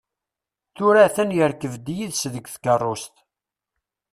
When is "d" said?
1.85-1.87